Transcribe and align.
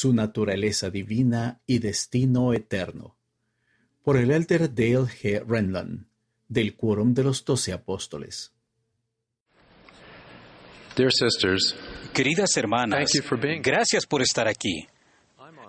su 0.00 0.14
naturaleza 0.14 0.88
divina 0.88 1.60
y 1.66 1.78
destino 1.78 2.54
eterno. 2.54 3.18
Por 4.02 4.16
el 4.16 4.30
elder 4.30 4.74
Dale 4.74 5.04
G. 5.04 5.44
Renlund, 5.46 6.06
del 6.48 6.74
Quórum 6.74 7.12
de 7.12 7.22
los 7.22 7.44
Doce 7.44 7.74
Apóstoles. 7.74 8.50
Queridas 12.14 12.56
hermanas, 12.56 13.12
gracias 13.62 14.06
por 14.06 14.22
estar 14.22 14.48
aquí. 14.48 14.88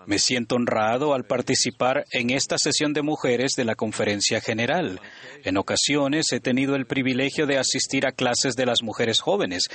Me 0.06 0.18
siento 0.18 0.56
honrado 0.56 1.14
al 1.14 1.26
participar 1.26 2.06
en 2.14 2.30
esta 2.30 2.58
sesión 2.58 2.94
de 2.94 3.02
mujeres 3.02 3.52
de 3.58 3.66
la 3.66 3.76
Conferencia 3.76 4.40
General. 4.40 5.02
En 5.44 5.58
ocasiones 5.58 6.32
he 6.32 6.40
tenido 6.40 6.78
el 6.78 6.86
privilegio 6.86 7.48
de 7.48 7.58
asistir 7.58 8.08
a 8.08 8.14
clases 8.14 8.56
de 8.56 8.66
las 8.66 8.82
mujeres 8.82 9.20
jóvenes, 9.20 9.70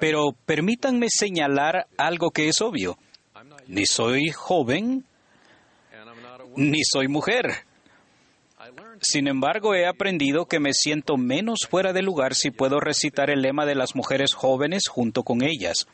pero 0.00 0.32
permítanme 0.46 1.06
señalar 1.10 1.86
algo 1.96 2.32
que 2.32 2.48
es 2.48 2.60
obvio. 2.60 2.98
Ni 3.66 3.86
soy 3.86 4.30
joven, 4.30 5.04
ni 6.56 6.80
soy 6.84 7.08
mujer. 7.08 7.64
Sin 9.00 9.28
embargo, 9.28 9.74
he 9.74 9.86
aprendido 9.86 10.46
que 10.46 10.60
me 10.60 10.72
siento 10.72 11.16
menos 11.16 11.66
fuera 11.68 11.92
de 11.92 12.02
lugar 12.02 12.34
si 12.34 12.50
puedo 12.50 12.80
recitar 12.80 13.30
el 13.30 13.42
lema 13.42 13.66
de 13.66 13.74
las 13.74 13.94
mujeres 13.94 14.34
jóvenes 14.34 14.84
junto 14.88 15.22
con 15.22 15.42
ellas. 15.42 15.86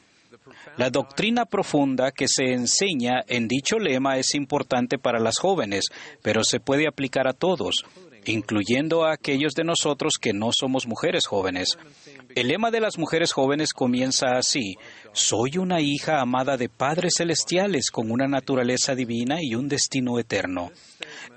La 0.76 0.90
doctrina 0.90 1.44
profunda 1.44 2.12
que 2.12 2.26
se 2.28 2.52
enseña 2.52 3.22
en 3.26 3.48
dicho 3.48 3.78
lema 3.78 4.18
es 4.18 4.34
importante 4.34 4.98
para 4.98 5.18
las 5.18 5.38
jóvenes, 5.38 5.86
pero 6.22 6.44
se 6.44 6.60
puede 6.60 6.86
aplicar 6.86 7.26
a 7.26 7.32
todos, 7.32 7.84
incluyendo 8.26 9.04
a 9.04 9.12
aquellos 9.12 9.52
de 9.54 9.64
nosotros 9.64 10.14
que 10.20 10.32
no 10.32 10.50
somos 10.52 10.86
mujeres 10.86 11.26
jóvenes. 11.26 11.78
El 12.34 12.48
lema 12.48 12.70
de 12.70 12.80
las 12.80 12.98
mujeres 12.98 13.32
jóvenes 13.32 13.72
comienza 13.72 14.36
así, 14.36 14.76
soy 15.12 15.58
una 15.58 15.80
hija 15.80 16.20
amada 16.20 16.56
de 16.56 16.68
padres 16.68 17.14
celestiales 17.16 17.90
con 17.90 18.10
una 18.10 18.26
naturaleza 18.26 18.94
divina 18.94 19.38
y 19.40 19.54
un 19.54 19.68
destino 19.68 20.18
eterno. 20.18 20.70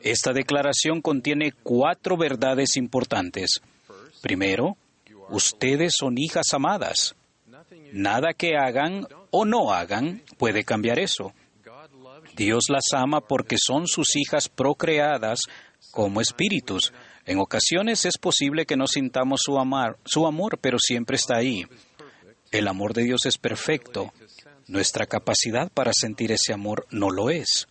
Esta 0.02 0.34
declaración 0.34 1.02
contiene 1.02 1.54
cuatro 1.64 2.18
verdades 2.18 2.76
importantes. 2.78 3.62
Primero, 4.22 4.78
ustedes 5.30 5.94
son 5.98 6.18
hijas 6.18 6.54
amadas. 6.54 7.16
Nada 7.92 8.34
que 8.34 8.56
hagan 8.58 9.08
o 9.32 9.46
no 9.46 9.74
hagan 9.74 10.22
puede 10.38 10.64
cambiar 10.64 11.00
eso. 11.00 11.34
Dios 12.36 12.66
las 12.70 12.86
ama 12.94 13.22
porque 13.22 13.58
son 13.60 13.88
sus 13.88 14.16
hijas 14.16 14.50
procreadas 14.50 15.42
como 15.94 16.22
espíritus. 16.22 16.92
En 17.26 17.38
ocasiones 17.38 18.04
es 18.06 18.18
posible 18.18 18.66
que 18.66 18.76
no 18.76 18.88
sintamos 18.88 19.42
su, 19.44 19.54
su 20.04 20.26
amor, 20.26 20.58
pero 20.60 20.80
siempre 20.80 21.16
está 21.16 21.38
ahí. 21.38 21.66
El 22.52 22.68
amor 22.68 22.94
de 22.94 23.04
Dios 23.04 23.26
es 23.26 23.38
perfecto. 23.38 24.12
Nuestra 24.68 25.06
capacidad 25.06 25.72
para 25.72 25.94
sentir 25.94 26.32
ese 26.32 26.52
amor 26.52 26.88
no 26.90 27.12
lo 27.12 27.30
es. 27.30 27.68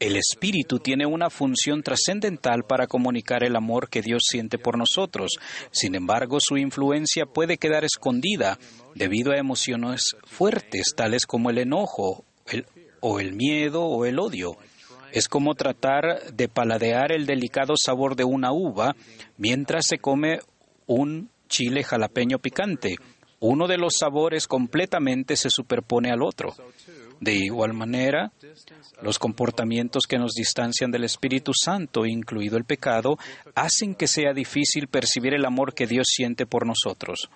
El 0.00 0.16
Espíritu 0.16 0.78
tiene 0.78 1.04
una 1.04 1.28
función 1.28 1.82
trascendental 1.82 2.64
para 2.64 2.86
comunicar 2.86 3.44
el 3.44 3.54
amor 3.54 3.90
que 3.90 4.00
Dios 4.00 4.22
siente 4.26 4.58
por 4.58 4.78
nosotros. 4.78 5.32
Sin 5.70 5.94
embargo, 5.94 6.38
su 6.40 6.56
influencia 6.56 7.26
puede 7.26 7.58
quedar 7.58 7.84
escondida 7.84 8.58
debido 8.94 9.32
a 9.32 9.38
emociones 9.38 10.16
fuertes, 10.24 10.94
tales 10.96 11.26
como 11.26 11.50
el 11.50 11.58
enojo, 11.58 12.24
o 13.00 13.20
el 13.20 13.34
miedo 13.34 13.84
o 13.84 14.06
el 14.06 14.18
odio. 14.18 14.56
Es 15.12 15.28
como 15.28 15.54
tratar 15.54 16.32
de 16.32 16.48
paladear 16.48 17.12
el 17.12 17.26
delicado 17.26 17.74
sabor 17.76 18.16
de 18.16 18.24
una 18.24 18.52
uva 18.52 18.94
mientras 19.38 19.86
se 19.86 19.98
come 19.98 20.40
un 20.86 21.30
chile 21.48 21.84
jalapeño 21.84 22.38
picante. 22.38 22.96
Uno 23.40 23.66
de 23.66 23.78
los 23.78 23.94
sabores 23.98 24.46
completamente 24.46 25.36
se 25.36 25.50
superpone 25.50 26.10
al 26.10 26.22
otro. 26.22 26.54
De 27.20 27.34
igual 27.34 27.72
manera, 27.72 28.32
los 29.02 29.18
comportamientos 29.18 30.04
que 30.06 30.18
nos 30.18 30.32
distancian 30.32 30.90
del 30.90 31.04
Espíritu 31.04 31.52
Santo, 31.54 32.04
incluido 32.04 32.58
el 32.58 32.64
pecado, 32.64 33.18
hacen 33.54 33.94
que 33.94 34.06
sea 34.06 34.32
difícil 34.34 34.88
percibir 34.88 35.34
el 35.34 35.46
amor 35.46 35.74
que 35.74 35.86
Dios 35.86 36.06
siente 36.08 36.46
por 36.46 36.66
nosotros. 36.66 37.30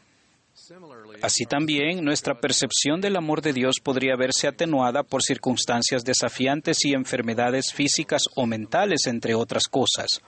Así 1.23 1.45
también, 1.45 2.05
nuestra 2.05 2.35
percepción 2.41 3.01
del 3.01 3.17
amor 3.17 3.43
de 3.43 3.53
Dios 3.53 3.77
podría 3.83 4.17
verse 4.17 4.49
atenuada 4.49 5.03
por 5.03 5.23
circunstancias 5.23 6.05
desafiantes 6.05 6.85
y 6.85 6.95
enfermedades 6.95 7.73
físicas 7.73 8.23
o 8.37 8.47
mentales, 8.47 9.07
entre 9.07 9.35
otras 9.35 9.65
cosas. 9.69 10.21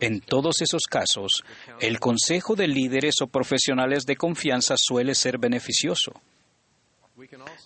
En 0.00 0.20
todos 0.20 0.60
esos 0.60 0.82
casos, 0.88 1.42
el 1.80 1.98
consejo 1.98 2.54
de 2.54 2.68
líderes 2.68 3.16
o 3.20 3.26
profesionales 3.26 4.04
de 4.04 4.16
confianza 4.16 4.76
suele 4.76 5.14
ser 5.14 5.38
beneficioso. 5.38 6.12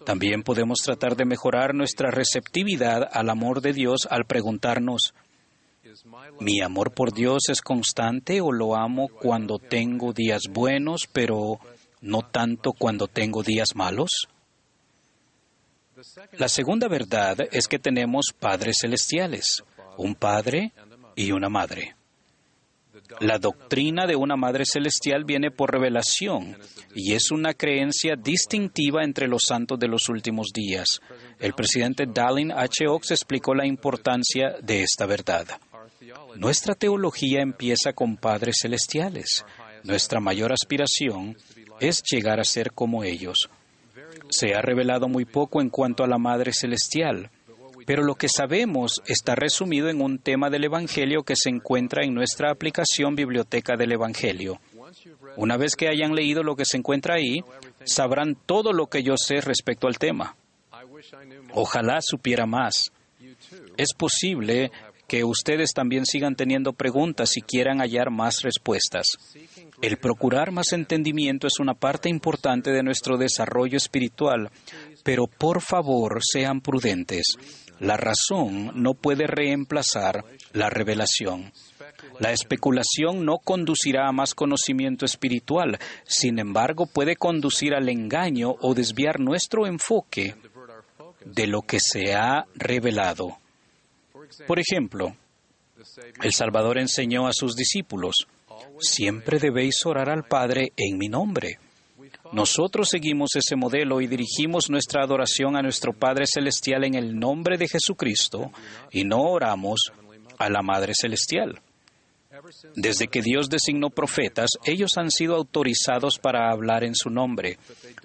También 0.06 0.42
podemos 0.42 0.78
tratar 0.78 1.15
de 1.15 1.26
mejorar 1.26 1.75
nuestra 1.75 2.10
receptividad 2.10 3.06
al 3.12 3.28
amor 3.28 3.60
de 3.60 3.75
Dios 3.75 4.09
al 4.10 4.25
preguntarnos, 4.25 5.15
¿mi 6.41 6.62
amor 6.62 6.92
por 6.92 7.12
Dios 7.12 7.50
es 7.50 7.60
constante 7.60 8.41
o 8.41 8.50
lo 8.50 8.76
amo 8.76 9.09
cuando 9.09 9.59
tengo 9.59 10.15
días 10.15 10.44
buenos, 10.50 11.06
pero 11.12 11.60
no 12.03 12.21
tanto 12.23 12.73
cuando 12.73 13.07
tengo 13.07 13.43
días 13.43 13.75
malos? 13.75 14.29
La 16.33 16.49
segunda 16.49 16.89
verdad 16.89 17.39
es 17.51 17.69
que 17.69 17.79
tenemos 17.79 18.27
padres 18.39 18.79
celestiales, 18.81 19.63
un 19.97 20.15
padre 20.15 20.73
y 21.17 21.33
una 21.33 21.49
madre. 21.49 21.97
La 23.21 23.39
doctrina 23.39 24.07
de 24.07 24.17
una 24.17 24.37
Madre 24.37 24.65
Celestial 24.65 25.25
viene 25.25 25.51
por 25.51 25.71
revelación 25.71 26.59
y 26.95 27.15
es 27.15 27.31
una 27.31 27.55
creencia 27.55 28.15
distintiva 28.17 29.03
entre 29.03 29.29
los 29.29 29.43
santos 29.47 29.79
de 29.79 29.89
los 29.89 30.09
últimos 30.09 30.49
días. 30.53 31.01
El 31.39 31.53
presidente 31.55 32.05
Dallin 32.07 32.53
H. 32.53 32.87
Oaks 32.87 33.11
explicó 33.11 33.55
la 33.55 33.67
importancia 33.67 34.57
de 34.63 34.83
esta 34.83 35.07
verdad. 35.07 35.47
Nuestra 36.37 36.75
teología 36.75 37.41
empieza 37.41 37.93
con 37.93 38.17
padres 38.17 38.57
celestiales. 38.61 39.45
Nuestra 39.84 40.21
mayor 40.21 40.53
aspiración 40.53 41.37
es 41.82 42.03
llegar 42.10 42.41
a 42.41 42.44
ser 42.44 42.72
como 42.72 43.04
ellos. 43.04 43.50
Se 44.31 44.54
ha 44.54 44.62
revelado 44.62 45.09
muy 45.09 45.25
poco 45.25 45.60
en 45.60 45.69
cuanto 45.69 46.04
a 46.04 46.09
la 46.09 46.19
Madre 46.19 46.53
Celestial 46.53 47.31
pero 47.87 48.03
lo 48.03 48.15
que 48.15 48.28
sabemos 48.28 49.03
está 49.06 49.34
resumido 49.34 49.88
en 49.88 50.00
un 50.00 50.19
tema 50.19 50.50
del 50.50 50.65
Evangelio 50.65 51.22
que 51.22 51.37
se 51.37 51.50
encuentra 51.50 52.04
en 52.04 52.15
nuestra 52.15 52.50
aplicación 52.50 53.15
Biblioteca 53.15 53.76
del 53.76 53.92
Evangelio. 53.92 54.60
Una 55.37 55.56
vez 55.56 55.75
que 55.75 55.88
hayan 55.88 56.15
leído 56.15 56.42
lo 56.42 56.54
que 56.54 56.65
se 56.65 56.76
encuentra 56.76 57.15
ahí, 57.16 57.42
sabrán 57.84 58.37
todo 58.47 58.72
lo 58.72 58.87
que 58.87 59.03
yo 59.03 59.15
sé 59.16 59.41
respecto 59.41 59.88
al 59.88 59.98
tema. 59.98 60.37
Ojalá 61.54 61.98
supiera 62.00 62.47
más. 62.47 62.92
Es 63.76 63.94
posible 63.94 64.71
que 65.09 65.25
ustedes 65.25 65.72
también 65.75 66.06
sigan 66.06 66.37
teniendo 66.37 66.72
preguntas 66.72 67.37
y 67.37 67.42
quieran 67.42 67.78
hallar 67.78 68.10
más 68.10 68.42
respuestas. 68.42 69.06
El 69.82 69.97
procurar 69.97 70.53
más 70.53 70.72
entendimiento 70.72 71.48
es 71.48 71.59
una 71.59 71.75
parte 71.75 72.09
importante 72.09 72.70
de 72.70 72.84
nuestro 72.84 73.19
desarrollo 73.19 73.76
espiritual, 73.76 74.48
pero 75.03 75.26
por 75.26 75.60
favor 75.60 76.20
sean 76.22 76.60
prudentes. 76.60 77.34
La 77.81 77.97
razón 77.97 78.71
no 78.81 78.94
puede 78.94 79.26
reemplazar 79.26 80.25
la 80.53 80.71
revelación. 80.71 81.53
La 82.21 82.31
especulación 82.31 83.25
no 83.25 83.38
conducirá 83.38 84.09
a 84.09 84.12
más 84.12 84.34
conocimiento 84.37 85.04
espiritual, 85.04 85.81
sin 86.04 86.38
embargo 86.38 86.87
puede 86.87 87.16
conducir 87.16 87.75
al 87.75 87.88
engaño 87.88 88.54
o 88.60 88.75
desviar 88.75 89.19
nuestro 89.19 89.66
enfoque 89.66 90.37
de 91.25 91.48
lo 91.48 91.62
que 91.62 91.81
se 91.81 92.15
ha 92.15 92.44
revelado. 92.54 93.38
Por 94.47 94.60
ejemplo, 94.60 95.16
el 96.22 96.32
Salvador 96.32 96.78
enseñó 96.78 97.26
a 97.26 97.32
sus 97.32 97.56
discípulos, 97.56 98.28
siempre 98.79 99.39
debéis 99.39 99.85
orar 99.85 100.11
al 100.11 100.25
Padre 100.25 100.73
en 100.77 100.99
mi 100.99 101.09
nombre. 101.09 101.59
Nosotros 102.33 102.89
seguimos 102.91 103.31
ese 103.37 103.57
modelo 103.57 104.01
y 104.01 104.07
dirigimos 104.07 104.71
nuestra 104.71 105.03
adoración 105.03 105.57
a 105.57 105.63
nuestro 105.63 105.93
Padre 105.93 106.25
Celestial 106.27 106.84
en 106.84 106.95
el 106.95 107.19
nombre 107.19 107.59
de 107.59 107.69
Jesucristo 107.69 108.51
y 108.91 109.04
no 109.04 109.21
oramos 109.21 109.93
a 110.39 110.49
la 110.49 110.63
Madre 110.63 110.93
Celestial. 110.99 111.60
Desde 112.75 113.09
que 113.09 113.21
Dios 113.21 113.49
designó 113.49 113.91
profetas, 113.91 114.51
ellos 114.65 114.93
han 114.97 115.10
sido 115.10 115.37
autorizados 115.37 116.19
para 116.19 116.51
hablar 116.51 116.83
en 116.83 116.95
su 116.95 117.10
nombre, 117.10 117.59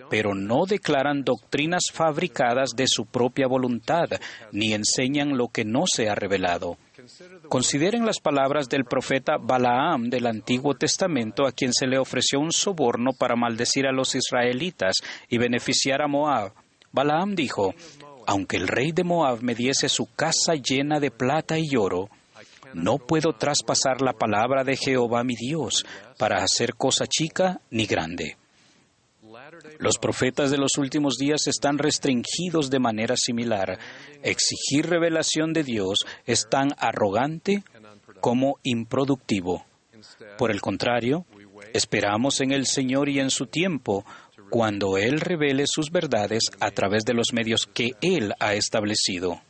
pero 0.10 0.36
no 0.36 0.66
declaran 0.66 1.24
doctrinas 1.24 1.84
fabricadas 1.92 2.72
de 2.76 2.86
su 2.88 3.06
propia 3.06 3.48
voluntad, 3.48 4.10
ni 4.52 4.74
enseñan 4.74 5.38
lo 5.38 5.48
que 5.48 5.64
no 5.64 5.84
se 5.88 6.10
ha 6.10 6.16
revelado. 6.16 6.78
Consideren 7.50 8.06
las 8.06 8.20
palabras 8.20 8.68
del 8.68 8.86
profeta 8.86 9.38
Balaam 9.38 10.10
del 10.10 10.28
Antiguo 10.28 10.74
Testamento, 10.74 11.48
a 11.48 11.52
quien 11.52 11.72
se 11.74 11.88
le 11.88 11.98
ofreció 11.98 12.40
un 12.40 12.52
soborno 12.52 13.12
para 13.18 13.36
maldecir 13.36 13.88
a 13.88 13.94
los 13.94 14.16
israelitas 14.16 14.98
y 15.30 15.38
beneficiar 15.38 16.02
a 16.02 16.08
Moab. 16.08 16.52
Balaam 16.92 17.36
dijo, 17.36 17.74
aunque 18.26 18.58
el 18.58 18.68
rey 18.68 18.92
de 18.92 19.04
Moab 19.04 19.42
me 19.42 19.56
diese 19.56 19.88
su 19.88 20.08
casa 20.14 20.56
llena 20.56 21.00
de 21.00 21.12
plata 21.12 21.58
y 21.58 21.76
oro, 21.78 22.10
no 22.74 22.98
puedo 22.98 23.34
traspasar 23.34 24.02
la 24.02 24.14
palabra 24.14 24.64
de 24.64 24.76
Jehová 24.76 25.24
mi 25.24 25.36
Dios 25.36 25.86
para 26.18 26.44
hacer 26.44 26.76
cosa 26.76 27.08
chica 27.08 27.62
ni 27.72 27.86
grande. 27.86 28.36
Los 29.80 29.98
profetas 29.98 30.52
de 30.52 30.58
los 30.58 30.78
últimos 30.78 31.16
días 31.18 31.48
están 31.48 31.78
restringidos 31.78 32.70
de 32.70 32.80
manera 32.80 33.16
similar. 33.16 33.80
Exigir 34.24 34.88
revelación 34.88 35.54
de 35.54 35.64
Dios 35.64 36.00
es 36.26 36.48
tan 36.50 36.70
arrogante 36.78 37.64
como 38.22 38.60
improductivo. 38.64 39.66
Por 40.38 40.52
el 40.52 40.62
contrario, 40.62 41.26
esperamos 41.74 42.42
en 42.42 42.52
el 42.52 42.66
Señor 42.66 43.10
y 43.10 43.20
en 43.20 43.30
su 43.30 43.48
tiempo, 43.48 44.06
cuando 44.50 44.98
Él 44.98 45.20
revele 45.20 45.66
sus 45.68 45.92
verdades 45.92 46.44
a 46.60 46.72
través 46.72 47.04
de 47.04 47.14
los 47.14 47.34
medios 47.34 47.68
que 47.74 47.92
Él 48.02 48.34
ha 48.40 48.54
establecido. 48.54 49.42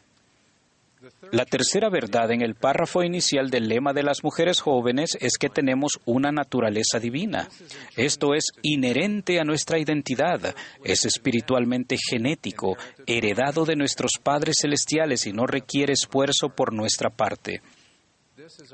La 1.31 1.45
tercera 1.45 1.89
verdad 1.89 2.31
en 2.31 2.41
el 2.41 2.55
párrafo 2.55 3.03
inicial 3.03 3.49
del 3.49 3.67
lema 3.67 3.93
de 3.93 4.03
las 4.03 4.23
mujeres 4.23 4.61
jóvenes 4.61 5.17
es 5.19 5.37
que 5.37 5.49
tenemos 5.49 5.99
una 6.05 6.31
naturaleza 6.31 6.99
divina. 6.99 7.49
Esto 7.95 8.33
es 8.33 8.45
inherente 8.61 9.39
a 9.39 9.43
nuestra 9.43 9.79
identidad, 9.79 10.55
es 10.83 11.05
espiritualmente 11.05 11.97
genético, 11.97 12.77
heredado 13.05 13.65
de 13.65 13.75
nuestros 13.75 14.11
padres 14.21 14.57
celestiales 14.61 15.27
y 15.27 15.33
no 15.33 15.45
requiere 15.45 15.93
esfuerzo 15.93 16.49
por 16.49 16.73
nuestra 16.73 17.09
parte. 17.09 17.61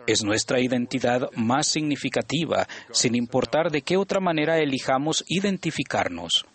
Es 0.05 0.23
nuestra 0.23 0.59
identidad 0.59 1.29
más 1.35 1.67
significativa, 1.67 2.67
sin 2.91 3.15
importar 3.15 3.71
de 3.71 3.81
qué 3.81 3.97
otra 3.97 4.19
manera 4.19 4.59
elijamos 4.59 5.23
identificarnos. 5.27 6.45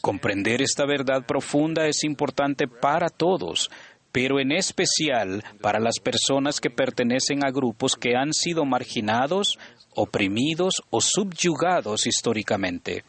Comprender 0.00 0.62
esta 0.62 0.86
verdad 0.86 1.24
profunda 1.26 1.86
es 1.86 2.04
importante 2.04 2.66
para 2.68 3.08
todos, 3.08 3.70
pero 4.14 4.38
en 4.38 4.52
especial 4.52 5.42
para 5.60 5.80
las 5.80 5.98
personas 5.98 6.60
que 6.60 6.70
pertenecen 6.70 7.44
a 7.44 7.50
grupos 7.50 7.96
que 7.96 8.14
han 8.14 8.32
sido 8.32 8.64
marginados, 8.64 9.58
oprimidos 9.92 10.84
o 10.90 11.00
subyugados 11.00 12.06
históricamente. 12.06 13.02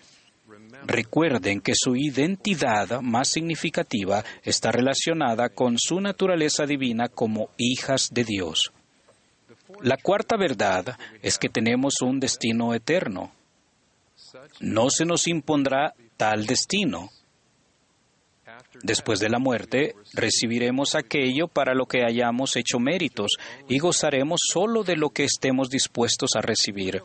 Recuerden 0.87 1.61
que 1.61 1.73
su 1.75 1.95
identidad 1.95 3.01
más 3.01 3.27
significativa 3.27 4.23
está 4.41 4.71
relacionada 4.71 5.49
con 5.49 5.77
su 5.77 6.01
naturaleza 6.01 6.65
divina 6.65 7.07
como 7.07 7.49
hijas 7.57 8.09
de 8.11 8.23
Dios. 8.23 8.73
La 9.83 9.97
cuarta 9.97 10.37
verdad 10.37 10.97
es 11.21 11.37
que 11.37 11.49
tenemos 11.49 12.01
un 12.01 12.19
destino 12.19 12.73
eterno. 12.73 13.31
No 14.59 14.89
se 14.89 15.05
nos 15.05 15.27
impondrá 15.27 15.93
tal 16.17 16.47
destino. 16.47 17.11
Después 18.83 19.19
de 19.19 19.29
la 19.29 19.39
muerte, 19.39 19.95
recibiremos 20.13 20.95
aquello 20.95 21.47
para 21.47 21.73
lo 21.73 21.85
que 21.85 22.03
hayamos 22.03 22.55
hecho 22.55 22.79
méritos 22.79 23.31
y 23.67 23.79
gozaremos 23.79 24.39
solo 24.51 24.83
de 24.83 24.95
lo 24.95 25.09
que 25.09 25.23
estemos 25.23 25.69
dispuestos 25.69 26.31
a 26.35 26.41
recibir. 26.41 27.01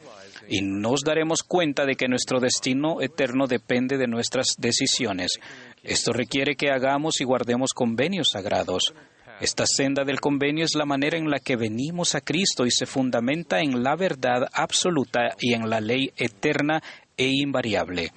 Y 0.49 0.63
nos 0.63 1.03
daremos 1.03 1.43
cuenta 1.43 1.87
de 1.87 1.95
que 1.95 2.09
nuestro 2.09 2.41
destino 2.41 3.01
eterno 3.01 3.47
depende 3.47 3.99
de 3.99 4.09
nuestras 4.09 4.57
decisiones. 4.59 5.39
Esto 5.83 6.13
requiere 6.13 6.57
que 6.57 6.71
hagamos 6.71 7.21
y 7.21 7.25
guardemos 7.25 7.71
convenios 7.73 8.31
sagrados. 8.31 8.93
Esta 9.41 9.65
senda 9.65 10.05
del 10.05 10.21
convenio 10.21 10.67
es 10.67 10.75
la 10.75 10.85
manera 10.85 11.17
en 11.17 11.31
la 11.31 11.39
que 11.39 11.57
venimos 11.57 12.15
a 12.15 12.21
Cristo 12.21 12.67
y 12.67 12.71
se 12.71 12.85
fundamenta 12.85 13.61
en 13.61 13.83
la 13.83 13.97
verdad 13.97 14.47
absoluta 14.53 15.35
y 15.41 15.55
en 15.55 15.71
la 15.71 15.81
ley 15.81 16.13
eterna 16.19 16.83
e 17.21 17.29
invariable. 17.29 18.13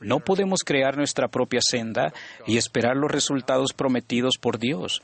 No 0.00 0.18
podemos 0.18 0.64
crear 0.64 0.96
nuestra 0.96 1.28
propia 1.28 1.60
senda 1.62 2.12
y 2.44 2.56
esperar 2.56 2.96
los 2.96 3.08
resultados 3.08 3.72
prometidos 3.72 4.34
por 4.40 4.58
Dios. 4.58 5.00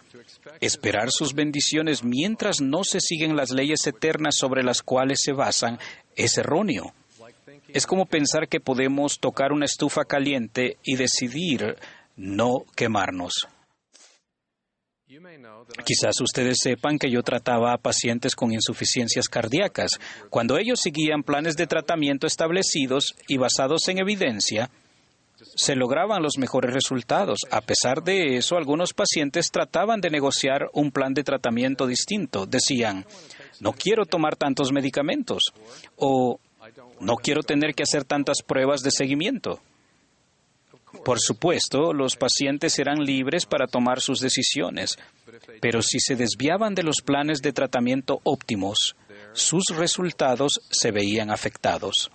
Esperar 0.61 1.13
sus 1.13 1.35
bendiciones 1.35 2.03
mientras 2.03 2.61
no 2.61 2.83
se 2.83 3.01
siguen 3.01 3.37
las 3.37 3.53
leyes 3.53 3.87
eternas 3.87 4.35
sobre 4.37 4.65
las 4.65 4.83
cuales 4.83 5.21
se 5.23 5.33
basan 5.33 5.79
es 6.17 6.37
erróneo. 6.37 6.93
Es 7.69 7.87
como 7.87 8.07
pensar 8.07 8.49
que 8.49 8.59
podemos 8.59 9.21
tocar 9.21 9.53
una 9.53 9.67
estufa 9.67 10.05
caliente 10.05 10.79
y 10.83 10.97
decidir 10.97 11.77
no 12.17 12.65
quemarnos. 12.75 13.47
Quizás 15.87 16.21
ustedes 16.21 16.59
sepan 16.63 16.99
que 16.99 17.11
yo 17.11 17.23
trataba 17.23 17.73
a 17.73 17.79
pacientes 17.79 18.35
con 18.35 18.53
insuficiencias 18.53 19.29
cardíacas. 19.29 19.93
Cuando 20.29 20.59
ellos 20.59 20.81
seguían 20.83 21.23
planes 21.23 21.57
de 21.57 21.67
tratamiento 21.67 22.27
establecidos 22.27 23.15
y 23.27 23.39
basados 23.39 23.89
en 23.89 24.01
evidencia, 24.01 24.69
se 25.55 25.77
lograban 25.77 26.23
los 26.23 26.37
mejores 26.37 26.75
resultados. 26.75 27.39
A 27.51 27.63
pesar 27.63 28.03
de 28.03 28.37
eso, 28.37 28.57
algunos 28.57 28.93
pacientes 28.93 29.51
trataban 29.51 30.03
de 30.03 30.11
negociar 30.11 30.69
un 30.75 30.91
plan 30.91 31.15
de 31.15 31.25
tratamiento 31.25 31.87
distinto. 31.87 32.45
Decían, 32.45 33.07
no 33.61 33.73
quiero 33.73 34.05
tomar 34.05 34.37
tantos 34.37 34.73
medicamentos 34.73 35.43
o 35.97 36.39
no 37.01 37.15
quiero 37.15 37.43
tener 37.43 37.75
que 37.75 37.85
hacer 37.85 38.05
tantas 38.05 38.43
pruebas 38.43 38.83
de 38.83 38.91
seguimiento. 38.91 39.61
Por 41.05 41.21
supuesto, 41.21 41.93
los 41.93 42.17
pacientes 42.17 42.79
eran 42.79 43.05
libres 43.05 43.47
para 43.47 43.67
tomar 43.67 44.01
sus 44.01 44.21
decisiones, 44.21 44.99
pero 45.61 45.83
si 45.83 46.01
se 46.01 46.17
desviaban 46.17 46.75
de 46.75 46.83
los 46.83 47.03
planes 47.05 47.41
de 47.41 47.53
tratamiento 47.53 48.21
óptimos, 48.25 48.97
sus 49.33 49.65
resultados 49.77 50.61
se 50.71 50.91
veían 50.91 51.31
afectados. 51.31 52.11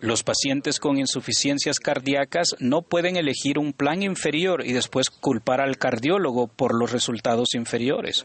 Los 0.00 0.22
pacientes 0.22 0.80
con 0.80 0.98
insuficiencias 0.98 1.78
cardíacas 1.78 2.56
no 2.58 2.82
pueden 2.82 3.16
elegir 3.16 3.58
un 3.58 3.72
plan 3.72 4.02
inferior 4.02 4.66
y 4.66 4.72
después 4.72 5.10
culpar 5.10 5.60
al 5.60 5.78
cardiólogo 5.78 6.46
por 6.48 6.74
los 6.74 6.92
resultados 6.92 7.54
inferiores. 7.54 8.24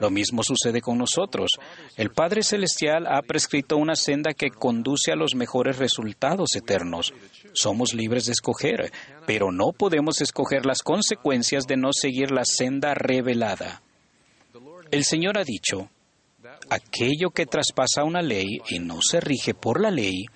Lo 0.00 0.10
mismo 0.10 0.42
sucede 0.42 0.80
con 0.80 0.98
nosotros. 0.98 1.50
El 1.96 2.10
Padre 2.10 2.42
Celestial 2.42 3.06
ha 3.06 3.22
prescrito 3.22 3.76
una 3.76 3.96
senda 3.96 4.34
que 4.34 4.50
conduce 4.50 5.12
a 5.12 5.16
los 5.16 5.34
mejores 5.34 5.78
resultados 5.78 6.54
eternos. 6.54 7.14
Somos 7.52 7.94
libres 7.94 8.26
de 8.26 8.32
escoger, 8.32 8.92
pero 9.26 9.52
no 9.52 9.72
podemos 9.72 10.20
escoger 10.20 10.66
las 10.66 10.82
consecuencias 10.82 11.66
de 11.66 11.76
no 11.76 11.90
seguir 11.92 12.30
la 12.30 12.44
senda 12.44 12.94
revelada. 12.94 13.82
El 14.90 15.04
Señor 15.04 15.38
ha 15.38 15.44
dicho, 15.44 15.88
aquello 16.70 17.30
que 17.30 17.46
traspasa 17.46 18.04
una 18.04 18.22
ley 18.22 18.60
y 18.68 18.78
no 18.78 18.98
se 19.00 19.20
rige 19.20 19.54
por 19.54 19.80
la 19.80 19.90
ley, 19.90 20.26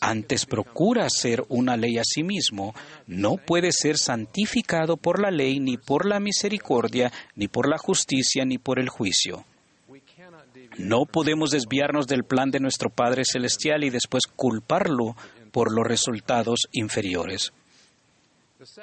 antes 0.00 0.46
procura 0.46 1.08
ser 1.08 1.44
una 1.48 1.76
ley 1.76 1.98
a 1.98 2.04
sí 2.04 2.22
mismo, 2.22 2.74
no 3.06 3.36
puede 3.36 3.72
ser 3.72 3.98
santificado 3.98 4.96
por 4.96 5.20
la 5.20 5.30
ley, 5.30 5.60
ni 5.60 5.76
por 5.76 6.06
la 6.06 6.20
misericordia, 6.20 7.12
ni 7.34 7.48
por 7.48 7.68
la 7.68 7.78
justicia, 7.78 8.44
ni 8.44 8.58
por 8.58 8.78
el 8.78 8.88
juicio. 8.88 9.44
No 10.78 11.06
podemos 11.06 11.50
desviarnos 11.50 12.06
del 12.06 12.24
plan 12.24 12.50
de 12.50 12.60
nuestro 12.60 12.90
Padre 12.90 13.22
Celestial 13.24 13.84
y 13.84 13.90
después 13.90 14.24
culparlo 14.26 15.16
por 15.50 15.72
los 15.72 15.86
resultados 15.86 16.68
inferiores. 16.72 17.52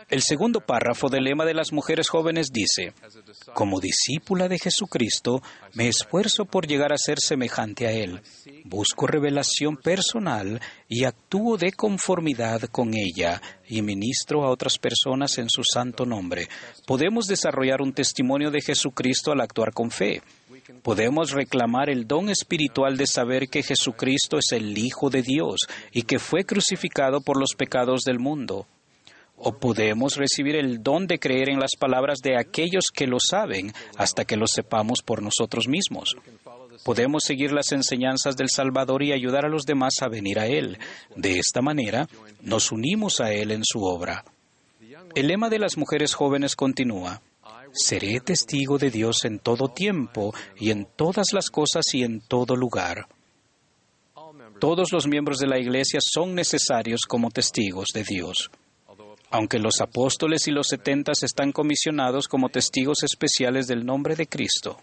El 0.09 0.21
segundo 0.21 0.59
párrafo 0.59 1.09
del 1.09 1.23
lema 1.23 1.45
de 1.45 1.55
las 1.55 1.71
mujeres 1.71 2.09
jóvenes 2.09 2.51
dice, 2.51 2.93
como 3.53 3.79
discípula 3.79 4.47
de 4.47 4.59
Jesucristo, 4.59 5.41
me 5.73 5.87
esfuerzo 5.87 6.45
por 6.45 6.67
llegar 6.67 6.93
a 6.93 6.97
ser 6.97 7.17
semejante 7.19 7.87
a 7.87 7.91
Él. 7.91 8.21
Busco 8.65 9.07
revelación 9.07 9.77
personal 9.77 10.61
y 10.87 11.05
actúo 11.05 11.57
de 11.57 11.71
conformidad 11.71 12.61
con 12.63 12.93
ella 12.93 13.41
y 13.67 13.81
ministro 13.81 14.43
a 14.43 14.51
otras 14.51 14.77
personas 14.77 15.37
en 15.39 15.49
su 15.49 15.63
santo 15.63 16.05
nombre. 16.05 16.47
Podemos 16.85 17.25
desarrollar 17.25 17.81
un 17.81 17.93
testimonio 17.93 18.51
de 18.51 18.61
Jesucristo 18.61 19.31
al 19.31 19.41
actuar 19.41 19.73
con 19.73 19.89
fe. 19.89 20.21
Podemos 20.83 21.31
reclamar 21.31 21.89
el 21.89 22.07
don 22.07 22.29
espiritual 22.29 22.95
de 22.95 23.07
saber 23.07 23.49
que 23.49 23.63
Jesucristo 23.63 24.37
es 24.37 24.51
el 24.51 24.77
Hijo 24.77 25.09
de 25.09 25.23
Dios 25.23 25.61
y 25.91 26.03
que 26.03 26.19
fue 26.19 26.43
crucificado 26.45 27.21
por 27.21 27.39
los 27.39 27.55
pecados 27.57 28.01
del 28.03 28.19
mundo 28.19 28.67
o 29.43 29.51
podemos 29.51 30.15
recibir 30.15 30.55
el 30.55 30.81
don 30.81 31.05
de 31.05 31.19
creer 31.19 31.49
en 31.49 31.59
las 31.59 31.71
palabras 31.77 32.19
de 32.23 32.37
aquellos 32.37 32.85
que 32.93 33.07
lo 33.07 33.17
saben 33.19 33.73
hasta 33.97 34.25
que 34.25 34.37
lo 34.37 34.47
sepamos 34.47 34.99
por 35.05 35.21
nosotros 35.21 35.67
mismos. 35.67 36.15
Podemos 36.83 37.23
seguir 37.25 37.51
las 37.51 37.71
enseñanzas 37.71 38.35
del 38.35 38.49
Salvador 38.49 39.03
y 39.03 39.11
ayudar 39.11 39.45
a 39.45 39.49
los 39.49 39.63
demás 39.63 39.93
a 40.01 40.07
venir 40.07 40.39
a 40.39 40.47
Él. 40.47 40.77
De 41.15 41.37
esta 41.37 41.61
manera, 41.61 42.07
nos 42.41 42.71
unimos 42.71 43.21
a 43.21 43.31
Él 43.31 43.51
en 43.51 43.63
su 43.63 43.83
obra. 43.83 44.23
El 45.15 45.27
lema 45.27 45.49
de 45.49 45.59
las 45.59 45.77
mujeres 45.77 46.13
jóvenes 46.13 46.55
continúa. 46.55 47.21
Seré 47.73 48.19
testigo 48.19 48.77
de 48.77 48.91
Dios 48.91 49.25
en 49.25 49.39
todo 49.39 49.67
tiempo 49.67 50.33
y 50.57 50.71
en 50.71 50.85
todas 50.85 51.27
las 51.33 51.49
cosas 51.49 51.83
y 51.93 52.03
en 52.03 52.21
todo 52.21 52.55
lugar. 52.55 53.07
Todos 54.59 54.91
los 54.91 55.07
miembros 55.07 55.39
de 55.39 55.47
la 55.47 55.59
Iglesia 55.59 55.99
son 56.01 56.35
necesarios 56.35 57.01
como 57.07 57.29
testigos 57.29 57.89
de 57.93 58.03
Dios 58.03 58.49
aunque 59.33 59.57
los 59.57 59.81
apóstoles 59.81 60.47
y 60.47 60.51
los 60.51 60.67
setentas 60.67 61.23
están 61.23 61.51
comisionados 61.51 62.27
como 62.27 62.49
testigos 62.49 63.01
especiales 63.01 63.65
del 63.65 63.83
nombre 63.83 64.15
de 64.15 64.27
Cristo. 64.27 64.77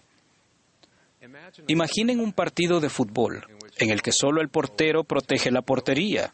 Imaginen 1.67 2.19
un 2.19 2.33
partido 2.33 2.81
de 2.81 2.89
fútbol 2.89 3.45
en 3.77 3.91
el 3.91 4.01
que 4.01 4.11
solo 4.11 4.41
el 4.41 4.49
portero 4.49 5.05
protege 5.05 5.51
la 5.51 5.61
portería. 5.61 6.33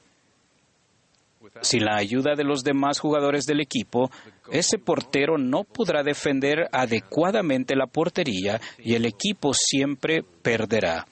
Sin 1.61 1.85
la 1.85 1.97
ayuda 1.97 2.33
de 2.35 2.43
los 2.43 2.63
demás 2.63 2.99
jugadores 2.99 3.45
del 3.45 3.61
equipo, 3.61 4.09
ese 4.51 4.79
portero 4.79 5.37
no 5.37 5.63
podrá 5.63 6.01
defender 6.01 6.67
adecuadamente 6.71 7.75
la 7.75 7.85
portería 7.85 8.59
y 8.79 8.95
el 8.95 9.05
equipo 9.05 9.53
siempre 9.53 10.23
perderá. 10.41 11.05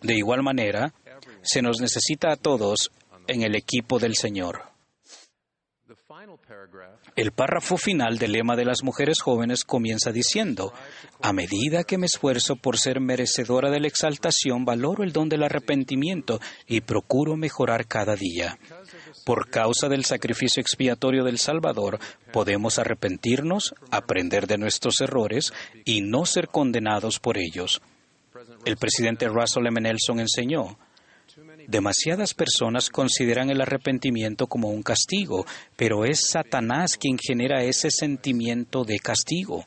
De 0.00 0.14
igual 0.14 0.42
manera, 0.42 0.94
se 1.42 1.60
nos 1.60 1.82
necesita 1.82 2.32
a 2.32 2.36
todos 2.36 2.90
en 3.26 3.42
el 3.42 3.54
equipo 3.54 3.98
del 3.98 4.16
Señor. 4.16 4.71
El 7.14 7.32
párrafo 7.32 7.76
final 7.76 8.18
del 8.18 8.32
lema 8.32 8.56
de 8.56 8.64
las 8.64 8.82
mujeres 8.82 9.20
jóvenes 9.20 9.64
comienza 9.64 10.12
diciendo, 10.12 10.72
a 11.20 11.32
medida 11.32 11.84
que 11.84 11.98
me 11.98 12.06
esfuerzo 12.06 12.56
por 12.56 12.78
ser 12.78 13.00
merecedora 13.00 13.70
de 13.70 13.80
la 13.80 13.88
exaltación, 13.88 14.64
valoro 14.64 15.04
el 15.04 15.12
don 15.12 15.28
del 15.28 15.42
arrepentimiento 15.42 16.40
y 16.66 16.80
procuro 16.80 17.36
mejorar 17.36 17.86
cada 17.86 18.16
día. 18.16 18.58
Por 19.24 19.50
causa 19.50 19.88
del 19.88 20.04
sacrificio 20.04 20.60
expiatorio 20.60 21.22
del 21.22 21.38
Salvador, 21.38 21.98
podemos 22.32 22.78
arrepentirnos, 22.78 23.74
aprender 23.90 24.46
de 24.46 24.58
nuestros 24.58 25.00
errores 25.00 25.52
y 25.84 26.00
no 26.00 26.24
ser 26.24 26.48
condenados 26.48 27.20
por 27.20 27.36
ellos. 27.36 27.82
El 28.64 28.76
presidente 28.76 29.28
Russell 29.28 29.66
M. 29.66 29.80
Nelson 29.80 30.20
enseñó, 30.20 30.78
Demasiadas 31.68 32.34
personas 32.34 32.88
consideran 32.90 33.50
el 33.50 33.60
arrepentimiento 33.60 34.46
como 34.46 34.68
un 34.68 34.82
castigo, 34.82 35.46
pero 35.76 36.04
es 36.04 36.28
Satanás 36.30 36.96
quien 36.96 37.18
genera 37.18 37.62
ese 37.62 37.90
sentimiento 37.90 38.84
de 38.84 38.98
castigo. 38.98 39.66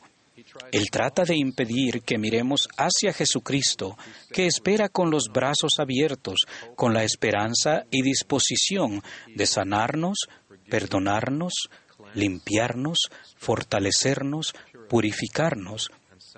Él 0.72 0.90
trata 0.90 1.24
de 1.24 1.36
impedir 1.36 2.02
que 2.02 2.18
miremos 2.18 2.68
hacia 2.76 3.12
Jesucristo, 3.12 3.96
que 4.32 4.46
espera 4.46 4.88
con 4.88 5.10
los 5.10 5.28
brazos 5.32 5.78
abiertos, 5.78 6.40
con 6.74 6.94
la 6.94 7.04
esperanza 7.04 7.84
y 7.90 8.02
disposición 8.02 9.02
de 9.34 9.46
sanarnos, 9.46 10.28
perdonarnos, 10.68 11.68
limpiarnos, 12.14 12.98
fortalecernos, 13.36 14.54
purificarnos 14.88 15.90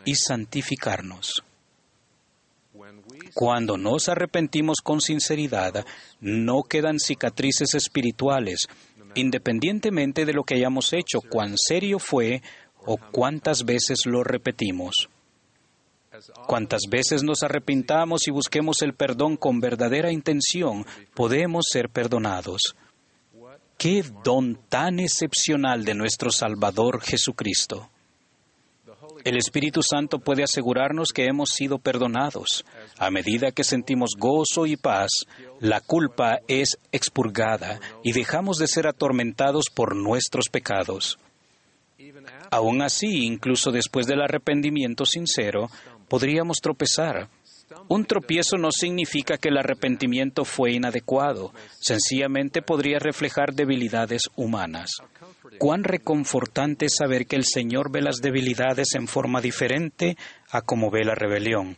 y 0.05 0.15
santificarnos. 0.15 1.43
Cuando 3.35 3.77
nos 3.77 4.09
arrepentimos 4.09 4.79
con 4.83 5.01
sinceridad, 5.01 5.85
no 6.21 6.63
quedan 6.63 6.99
cicatrices 6.99 7.75
espirituales, 7.75 8.67
independientemente 9.15 10.25
de 10.25 10.33
lo 10.33 10.45
que 10.45 10.55
hayamos 10.55 10.93
hecho, 10.93 11.21
cuán 11.21 11.55
serio 11.57 11.99
fue 11.99 12.43
o 12.77 12.97
cuántas 13.13 13.65
veces 13.65 14.01
lo 14.07 14.25
repetimos. 14.25 15.09
Cuantas 16.47 16.83
veces 16.91 17.23
nos 17.23 17.43
arrepintamos 17.43 18.27
y 18.27 18.31
busquemos 18.31 18.83
el 18.83 18.95
perdón 18.95 19.37
con 19.37 19.61
verdadera 19.61 20.11
intención, 20.11 20.85
podemos 21.15 21.67
ser 21.71 21.91
perdonados. 21.91 22.75
Qué 23.77 24.03
don 24.25 24.59
tan 24.69 24.99
excepcional 24.99 25.85
de 25.85 25.95
nuestro 25.95 26.31
Salvador 26.31 27.01
Jesucristo. 27.01 27.91
El 29.29 29.37
Espíritu 29.37 29.83
Santo 29.83 30.21
puede 30.21 30.43
asegurarnos 30.43 31.13
que 31.13 31.27
hemos 31.27 31.51
sido 31.51 31.79
perdonados. 31.79 32.65
A 32.97 33.11
medida 33.11 33.53
que 33.53 33.63
sentimos 33.63 34.13
gozo 34.19 34.65
y 34.65 34.79
paz, 34.79 35.11
la 35.61 35.83
culpa 35.83 36.39
es 36.49 36.79
expurgada 36.93 37.79
y 38.03 38.13
dejamos 38.13 38.57
de 38.57 38.67
ser 38.67 38.87
atormentados 38.87 39.67
por 39.69 39.95
nuestros 39.95 40.47
pecados. 40.51 41.19
Aún 42.51 42.81
así, 42.81 43.27
incluso 43.27 43.71
después 43.71 44.07
del 44.07 44.23
arrepentimiento 44.23 45.05
sincero, 45.05 45.69
podríamos 46.09 46.57
tropezar. 46.63 47.29
Un 47.89 48.05
tropiezo 48.05 48.57
no 48.57 48.71
significa 48.71 49.37
que 49.37 49.49
el 49.49 49.59
arrepentimiento 49.59 50.45
fue 50.45 50.73
inadecuado, 50.73 51.53
sencillamente 51.79 52.63
podría 52.63 52.99
reflejar 52.99 53.53
debilidades 53.53 54.23
humanas. 54.37 54.91
Cuán 55.59 55.85
reconfortante 55.85 56.87
es 56.87 56.97
saber 56.97 57.27
que 57.27 57.37
el 57.37 57.45
Señor 57.45 57.91
ve 57.91 58.01
las 58.01 58.19
debilidades 58.19 58.95
en 58.95 59.07
forma 59.07 59.41
diferente 59.41 60.17
a 60.51 60.63
como 60.63 60.91
ve 60.91 61.05
la 61.05 61.15
rebelión. 61.15 61.77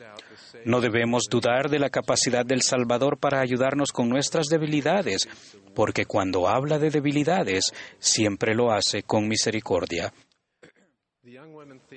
No 0.65 0.81
debemos 0.81 1.25
dudar 1.31 1.71
de 1.71 1.79
la 1.79 1.91
capacidad 1.91 2.45
del 2.45 2.63
Salvador 2.63 3.19
para 3.19 3.41
ayudarnos 3.41 3.93
con 3.93 4.09
nuestras 4.09 4.47
debilidades, 4.47 5.29
porque 5.75 6.05
cuando 6.05 6.49
habla 6.49 6.79
de 6.79 6.91
debilidades, 6.91 7.73
siempre 7.99 8.55
lo 8.55 8.71
hace 8.71 9.03
con 9.03 9.27
misericordia. 9.27 10.13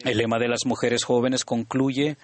El 0.03 0.17
lema 0.17 0.39
de 0.39 0.47
las 0.47 0.65
mujeres 0.65 1.03
jóvenes 1.03 1.45
concluye, 1.45 2.17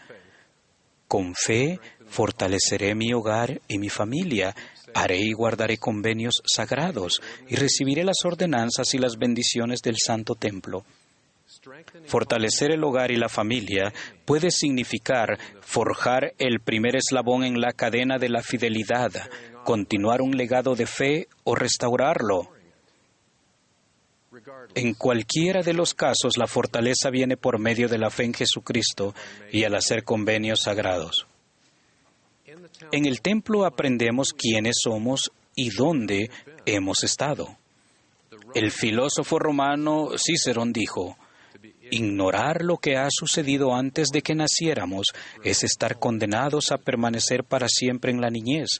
con 1.09 1.33
fe 1.35 1.79
fortaleceré 2.07 2.95
mi 2.95 3.11
hogar 3.13 3.61
y 3.67 3.79
mi 3.79 3.89
familia, 3.89 4.55
haré 4.93 5.17
y 5.17 5.33
guardaré 5.33 5.77
convenios 5.77 6.35
sagrados 6.45 7.19
y 7.47 7.55
recibiré 7.55 8.03
las 8.03 8.23
ordenanzas 8.23 8.93
y 8.93 8.99
las 8.99 9.17
bendiciones 9.17 9.81
del 9.81 9.97
Santo 9.97 10.35
Templo. 10.35 10.85
Fortalecer 12.05 12.71
el 12.71 12.83
hogar 12.83 13.11
y 13.11 13.17
la 13.17 13.27
familia 13.27 13.91
puede 14.23 14.51
significar 14.51 15.37
forjar 15.61 16.33
el 16.37 16.59
primer 16.61 16.95
eslabón 16.95 17.43
en 17.43 17.59
la 17.59 17.73
cadena 17.73 18.17
de 18.17 18.29
la 18.29 18.43
fidelidad, 18.43 19.11
continuar 19.65 20.21
un 20.21 20.37
legado 20.37 20.75
de 20.75 20.85
fe 20.85 21.27
o 21.43 21.55
restaurarlo. 21.55 22.58
En 24.75 24.93
cualquiera 24.93 25.61
de 25.61 25.73
los 25.73 25.93
casos, 25.93 26.37
la 26.37 26.47
fortaleza 26.47 27.09
viene 27.09 27.37
por 27.37 27.59
medio 27.59 27.87
de 27.87 27.97
la 27.97 28.09
fe 28.09 28.25
en 28.25 28.33
Jesucristo 28.33 29.15
y 29.51 29.63
al 29.63 29.75
hacer 29.75 30.03
convenios 30.03 30.61
sagrados. 30.61 31.27
En 32.91 33.05
el 33.05 33.21
templo 33.21 33.65
aprendemos 33.65 34.33
quiénes 34.33 34.77
somos 34.83 35.31
y 35.55 35.69
dónde 35.71 36.29
hemos 36.65 37.03
estado. 37.03 37.57
El 38.55 38.71
filósofo 38.71 39.39
romano 39.39 40.09
Cicerón 40.17 40.73
dijo, 40.73 41.17
Ignorar 41.91 42.63
lo 42.63 42.77
que 42.77 42.97
ha 42.97 43.07
sucedido 43.09 43.73
antes 43.73 44.09
de 44.09 44.21
que 44.21 44.35
naciéramos 44.35 45.07
es 45.43 45.63
estar 45.63 45.97
condenados 45.97 46.71
a 46.71 46.77
permanecer 46.77 47.43
para 47.43 47.67
siempre 47.67 48.11
en 48.11 48.21
la 48.21 48.29
niñez. 48.29 48.79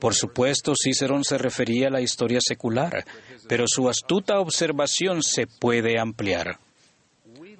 Por 0.00 0.14
supuesto, 0.14 0.72
Cicerón 0.74 1.24
se 1.24 1.38
refería 1.38 1.88
a 1.88 1.90
la 1.90 2.00
historia 2.00 2.40
secular, 2.40 3.04
pero 3.48 3.64
su 3.68 3.88
astuta 3.88 4.40
observación 4.40 5.22
se 5.22 5.46
puede 5.46 5.98
ampliar. 5.98 6.58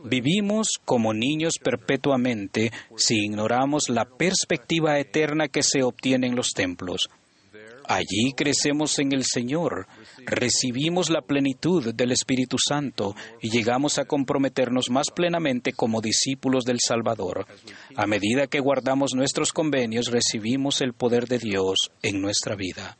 Vivimos 0.02 0.80
como 0.84 1.12
niños 1.12 1.58
perpetuamente 1.62 2.72
si 2.96 3.24
ignoramos 3.24 3.90
la 3.90 4.06
perspectiva 4.06 4.98
eterna 4.98 5.48
que 5.48 5.62
se 5.62 5.82
obtiene 5.82 6.26
en 6.26 6.36
los 6.36 6.52
templos. 6.52 7.10
Allí 7.90 8.34
crecemos 8.36 9.00
en 9.00 9.10
el 9.10 9.24
Señor, 9.24 9.88
recibimos 10.18 11.10
la 11.10 11.22
plenitud 11.22 11.92
del 11.92 12.12
Espíritu 12.12 12.56
Santo 12.56 13.16
y 13.42 13.50
llegamos 13.50 13.98
a 13.98 14.04
comprometernos 14.04 14.90
más 14.90 15.10
plenamente 15.10 15.72
como 15.72 16.00
discípulos 16.00 16.62
del 16.62 16.78
Salvador. 16.78 17.48
A 17.96 18.06
medida 18.06 18.46
que 18.46 18.60
guardamos 18.60 19.16
nuestros 19.16 19.52
convenios, 19.52 20.06
recibimos 20.06 20.82
el 20.82 20.92
poder 20.92 21.26
de 21.26 21.38
Dios 21.38 21.90
en 22.00 22.20
nuestra 22.20 22.54
vida. 22.54 22.96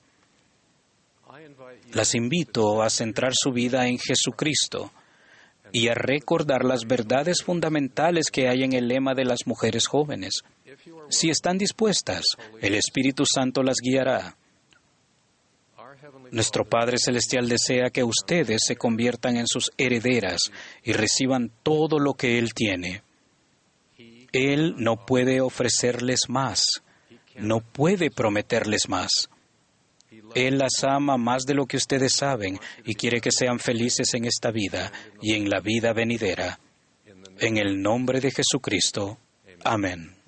Las 1.93 2.17
invito 2.17 2.83
a 2.83 2.91
centrar 2.91 3.31
su 3.33 3.53
vida 3.53 3.87
en 3.87 3.97
Jesucristo 3.97 4.91
y 5.71 5.87
a 5.87 5.95
recordar 5.95 6.65
las 6.65 6.85
verdades 6.89 7.45
fundamentales 7.45 8.27
que 8.33 8.49
hay 8.49 8.65
en 8.65 8.73
el 8.73 8.89
lema 8.89 9.15
de 9.15 9.25
las 9.25 9.47
mujeres 9.47 9.87
jóvenes. 9.87 10.43
Si 11.11 11.31
están 11.31 11.59
dispuestas, 11.59 12.25
el 12.61 12.75
Espíritu 12.75 13.23
Santo 13.25 13.63
las 13.63 13.77
guiará. 13.81 14.37
Nuestro 16.31 16.65
Padre 16.65 16.97
Celestial 16.99 17.49
desea 17.49 17.91
que 17.91 18.05
ustedes 18.05 18.61
se 18.67 18.77
conviertan 18.77 19.37
en 19.37 19.47
sus 19.47 19.71
herederas 19.77 20.41
y 20.83 20.93
reciban 20.93 21.51
todo 21.63 21.99
lo 21.99 22.15
que 22.15 22.39
Él 22.39 22.55
tiene. 22.55 23.03
Él 24.33 24.75
no 24.79 25.05
puede 25.07 25.41
ofrecerles 25.41 26.29
más, 26.29 26.65
no 27.37 27.61
puede 27.61 28.11
prometerles 28.11 28.89
más. 28.89 29.29
Él 30.35 30.59
las 30.59 30.85
ama 30.85 31.17
más 31.17 31.43
de 31.45 31.55
lo 31.55 31.67
que 31.67 31.77
ustedes 31.77 32.13
saben 32.13 32.61
y 32.85 32.95
quiere 32.95 33.21
que 33.21 33.33
sean 33.33 33.59
felices 33.59 34.15
en 34.15 34.25
esta 34.25 34.53
vida 34.53 34.93
y 35.21 35.35
en 35.35 35.51
la 35.51 35.61
vida 35.61 35.93
venidera. 35.93 36.61
En 37.39 37.57
el 37.57 37.83
nombre 37.83 38.21
de 38.21 38.31
Jesucristo. 38.31 39.19
Amén. 39.65 40.20